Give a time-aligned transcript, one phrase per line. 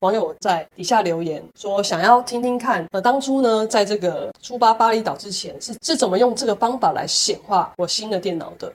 [0.00, 8.70] 网友在底下留言说，想要听听看，呃，当初呢，在这个初八巴厘岛之前，是是怎么用这个方法来显化我新的电脑的。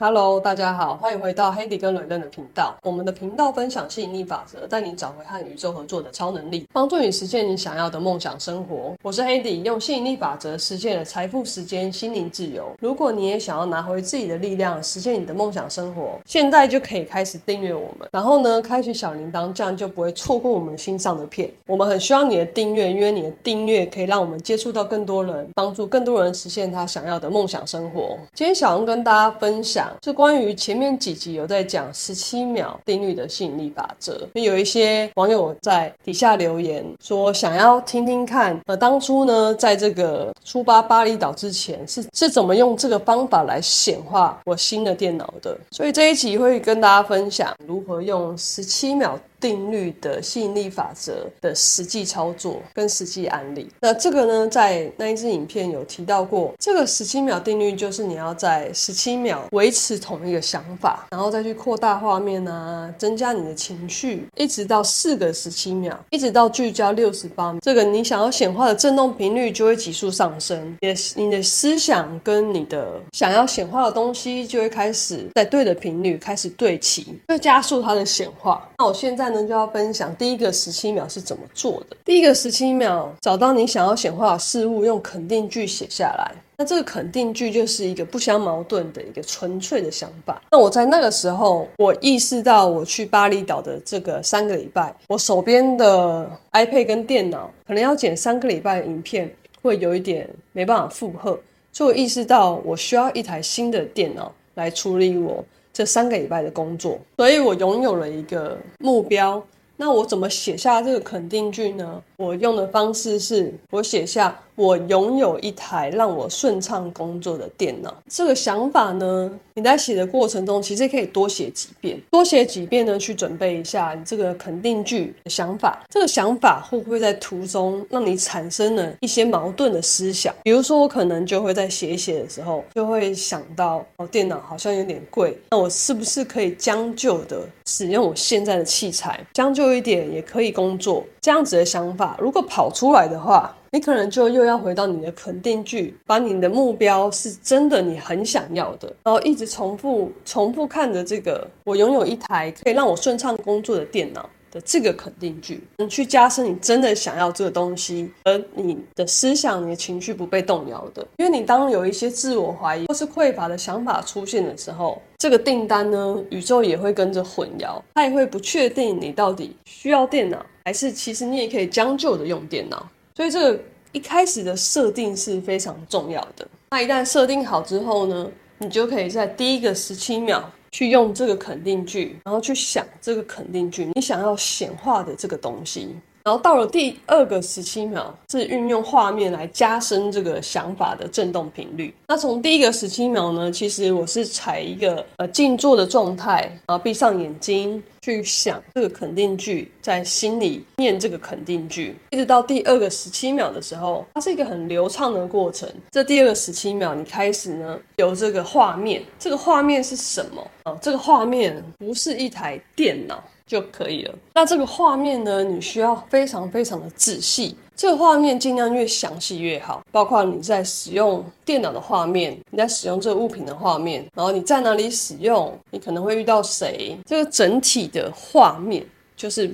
[0.00, 2.74] Hello，大家好，欢迎回到 Hedi 跟 Ren 的频道。
[2.82, 8.92] 我们的频道分享吸引力法则，带你找回和宇宙合作的超能力，帮助你实现你想要的梦想生活。
[9.02, 12.72] 我是 Hedi，用吸引力法则实现了财富、时间、心灵自由。
[12.80, 21.48] 如果你也想要拿回自己的力量，实现你的梦想生活，现在就可以开始订阅我们，然后呢，开启小铃铛，这样就不会错过我们新上的片。
[21.68, 28.18] 我们很需要你的订阅，因为你的订阅可以让我们接触到更多人，帮助更多人实现他想要的梦想生活。
[28.34, 29.83] 今天想要跟大家分享。
[30.02, 49.18] 是关于前面几集有在讲十七秒定律的吸引力法则，有一些网友在底下留言说想要听听看，呃，当初呢，在这个出发巴厘岛之前是是怎么用这个方法来显化我新的电脑的，所以这一集会跟大家分享如何用十七秒。
[49.44, 56.54] 定律的吸引力法则的实际操作跟实际案例，那这个呢，在那一支影片有提到过。
[56.58, 78.66] 这个十七秒定律就是你要在十七秒维持同一个想法，然后再去扩大画面啊，增加你的情绪，一直到四个十七秒，一直到聚焦六十八秒，这个你想要显化的振动频率就会急速上升，也你的思想跟你的想要显化的东西就会开始在对的频率开始对齐，会加速它的显化。
[78.78, 79.33] 那我现在。
[79.42, 81.96] 就要分享第一个十七秒是怎么做的。
[82.04, 86.32] 第一个十七秒，找到你想要显化的事物，用肯定句写下来。
[86.56, 90.40] 那这个肯定句就是一个不相矛盾的一个纯粹的想法。
[90.52, 101.36] 那我在那个时候，我意识到我去巴厘岛的这个三个礼拜，我手边的 iPad 跟电脑可能要剪三个礼拜的影片，会有一点没办法负荷，
[101.72, 105.44] 所以我意识到我需要一台新的电脑来处理我。
[105.74, 109.44] 这三个礼拜的工作，所以我拥有了一个目标。
[109.76, 112.00] 那我怎么写下这个肯定句呢？
[112.16, 114.40] 我用的方式是我写下。
[114.56, 117.94] 我拥有一台让我顺畅工作的电脑。
[118.08, 125.82] 这个想法呢，你在写的过程中，其实可以多写几遍，多写几遍呢，去准备一下你这个肯定句的想法。
[125.90, 130.34] 这个想法会不会在途中让你产生了一些矛盾的思想？
[130.42, 141.04] 比如说，我可能就会在写一写的时候，就会想到哦，电脑好像有点贵，那我是不是可以将就的使用我现在的器材，将就一点也可以工作？
[141.20, 161.04] 这样子的想法，如果跑出来的话，你可能就又要回到你的肯定句，把你的目标是真的你很想要的，然后一直重复重复看着这个，我拥有一台可以让我顺畅工作的电脑的这个肯定句，你去加深你真的想要这个东西，而你的思想、你的情绪不被动摇的。
[161.16, 172.88] 因为你当有一些自我怀疑或是匮乏的想法出现的时候，这个订单呢，宇宙也会跟着混淆，它也会不确定你到底需要电脑，还是其实你也可以将就的用电脑。
[173.16, 173.60] 所以这个
[173.92, 176.46] 一开始的设定是非常重要的。
[176.70, 185.94] 那一旦设定好之后呢，你就可以在第一个十七秒去用这个肯定句，然后去想这个肯定句你想要显化的这个东西。
[186.24, 191.94] 然后到了第二个十七秒，是运用画面来加深这个想法的振动频率。
[192.08, 205.68] 那从第一个十七秒呢，其实我是采一个呃静坐的状态，然后闭上眼睛去想这个肯定句，在心里念这个肯定句，一直到第二个十七秒的时候，它是一个很流畅的过程。
[205.90, 210.42] 这第二个十七秒，你开始呢有这个画面，这个画面是什么？
[210.64, 213.22] 哦，这个画面不是一台电脑。
[213.46, 214.14] 就可以了。
[214.34, 217.56] 那这个画面呢，你需要非常非常的仔细。
[217.76, 226.96] 这个画面尽量越详细越好，包括你在使用电脑的画面，你在使用这个物品的画面，然后你在哪里使用，你可能会遇到谁。
[227.04, 229.52] 这个整体的画面就是，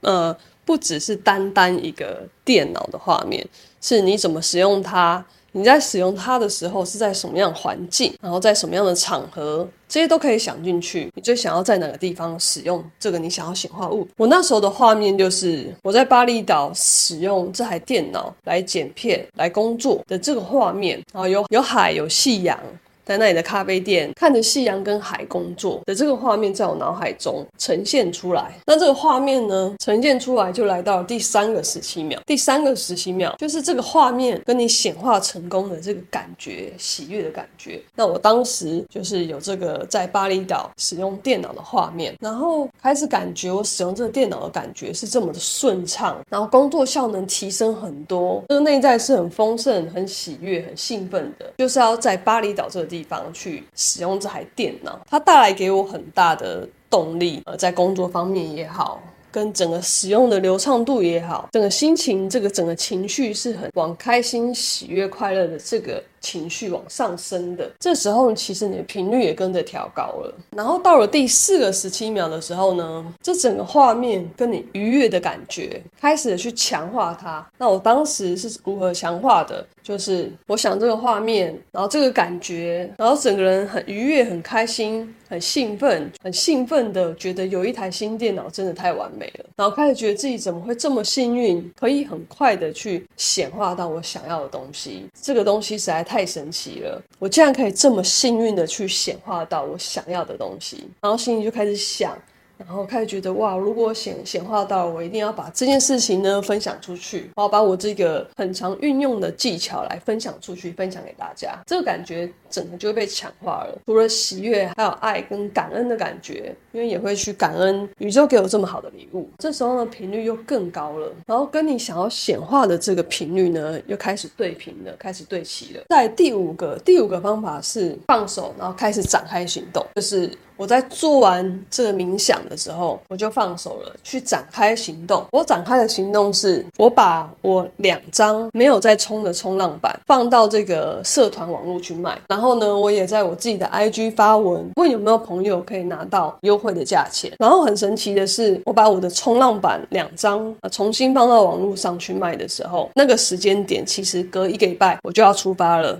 [0.00, 0.34] 呃，
[0.64, 3.46] 不只是单单一个电脑的画面，
[3.82, 5.24] 是你怎么使用它。
[5.52, 11.10] 你在使用它的时候是在什么样环境，然后在什么样的场合，这些都可以想进去。
[11.14, 14.06] 你最想要在哪个地方使用这个你想要显化物？
[14.16, 22.58] 我那时候的画面就是我在巴厘岛使用这台电脑来剪片、来工作的这个画面，然后有有海、有夕阳。
[23.08, 28.52] 在那里的咖啡店，看着夕阳跟海工作的这个画面，在我脑海中呈现出来。
[28.66, 32.20] 那这个画面呢，呈现出来就来到第三个十七秒。
[32.26, 37.80] 第三个十七秒就是这个画面跟你显化成功的这个感觉，喜悦的感觉。
[37.94, 59.00] 那我当时就是有这个在巴厘岛使用电脑的画面，然后开始感觉我使用这个电脑的感觉是这么的顺畅，然后工作效能提升很多，这个内在是很丰盛、很喜悦、很兴奋的，就是要在巴厘岛这个地地方去使用这台电脑，它带来给我很大的动力，呃，在工作方面也好。
[59.30, 66.02] 跟整个使用的流畅度也好，整个心情，这个整个情绪是很往开心、喜悦、快乐的这个。
[66.28, 70.34] 情绪往上升的，这时候其实你的频率也跟着调高了。
[70.54, 77.46] 然后到了第四个十七秒的时候呢，这整个画面跟你愉悦的感觉开始去强化它。
[77.56, 79.66] 那我当时是如何强化的？
[79.82, 89.46] 就是我想这个画面，然后这个感觉，然后整个人很愉悦、很开心、很兴奋、很兴奋的觉得有一台新电脑真的太完美了。
[89.56, 95.06] 然后开始觉得自己怎么会这么幸运，可以很快的去显化到我想要的东西。
[95.22, 96.04] 这个东西实在。
[96.08, 97.00] 太太神奇了！
[97.20, 102.18] 我竟然可以这么幸运的去显化到我想要的东西，然后心里就开始想。
[102.58, 111.58] 然后开始觉得哇，如果显显化到，我一定要把这件事情呢分享出去，我要把我这个很常运用的技巧来分享出去，分享给大家。
[111.66, 119.30] 这个感觉整个就会被强化了，除了喜悦，还有爱跟感恩的感觉，因为也会去感恩宇宙给我这么好的礼物。
[119.38, 125.82] 这时候呢，频率又更高了，然后跟你想要显化的这个频率呢，又开始对频了，开始对齐了。
[125.88, 130.30] 在第五个，第五个方法是放手，然后开始展开行动，就是。
[130.58, 135.24] 我在做完这个冥想的时候，我就放手了，去展开行动。
[135.30, 142.18] 我展开的行动是，我把我两张没有在冲的冲浪板放到这个社团网络去卖。
[142.28, 147.32] 然后呢，我也在我自己的 IG 发文，问有没有朋友可以拿到优惠的价钱。
[147.38, 155.96] 然后很神奇的是，我把我的冲浪板两张重新放到网络上去卖的时候，那个时间点其实隔一个礼拜我就要出发了。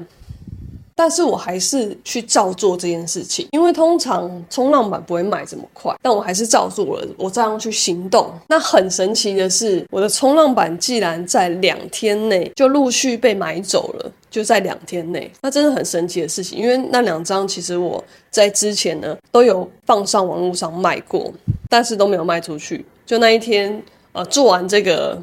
[0.98, 8.32] 但是我还是去照做这件事情，因为通常冲浪板不会卖这么快，但我还是照做了，我照样去行动。
[8.48, 16.58] 那很神奇的是，我的冲浪板竟然在两天内就陆续被买走了，就在两天内，那真的很神奇的事情。
[16.58, 21.32] 因为那两张其实我在之前呢都有放上网络上卖过，
[21.68, 22.84] 但是都没有卖出去。
[23.06, 23.80] 就那一天，
[24.10, 25.16] 呃，做完这个。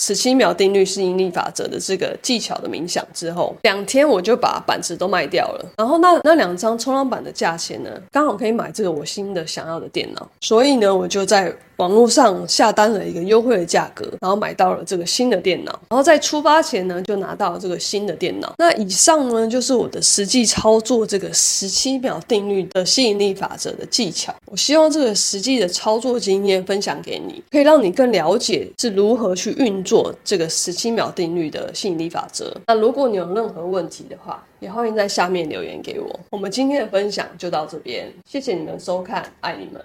[0.00, 5.66] 十七秒定律吸引力法则的这个技巧的冥想之后，两天我就把板子都卖掉了。
[5.76, 10.26] 然后那那两张冲浪板的价钱呢，刚好可以买这个我新的想要的电脑。
[10.40, 11.54] 所以呢，我就在。
[11.76, 18.52] 网络上下单了一个优惠的价格，然后买到了这个新的电脑，然后在出发前呢，就拿到了这个新的电脑。
[18.58, 24.30] 那以上呢，就是我的实际操作这个十七秒定律的吸引力法则的技巧。
[24.44, 32.56] 我希望这个实际的操作经验分享给你，可以让你更了解是如何去运做这个十七秒定律的吸引力法则。
[32.68, 36.20] 那如果你有任何问题的话，也欢迎在下面留言给我。
[36.30, 39.84] 我们今天的分享就到这边，谢谢你们收看，爱你们。